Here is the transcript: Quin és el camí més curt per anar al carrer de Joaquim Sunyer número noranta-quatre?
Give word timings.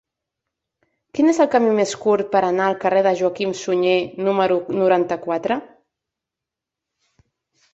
Quin 1.17 1.27
és 1.33 1.41
el 1.43 1.49
camí 1.55 1.73
més 1.79 1.91
curt 2.05 2.31
per 2.31 2.41
anar 2.47 2.65
al 2.69 2.77
carrer 2.85 3.03
de 3.09 3.13
Joaquim 3.19 3.53
Sunyer 3.59 3.93
número 4.29 4.59
noranta-quatre? 4.79 5.59